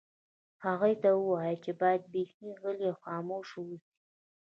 هغوی 0.65 0.93
ته 1.01 1.09
ووایه 1.13 1.55
چې 1.63 1.71
باید 1.81 2.01
بیخي 2.13 2.47
غلي 2.61 2.85
او 2.91 2.95
خاموشه 3.03 3.57
واوسي 3.61 3.85